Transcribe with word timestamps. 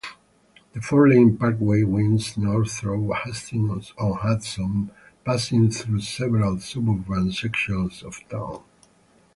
The 0.73 0.81
four-lane 0.81 1.37
parkway 1.37 1.83
winds 1.83 2.35
north 2.35 2.71
through 2.71 3.13
Hastings-on-Hudson, 3.23 4.89
passing 5.23 5.69
through 5.69 6.01
several 6.01 6.59
suburban 6.59 7.31
sections 7.31 8.01
of 8.01 8.19
town. 8.27 8.63